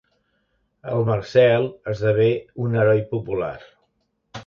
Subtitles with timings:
[0.93, 2.29] El Marcel esdevé
[2.67, 3.57] un heroi popular.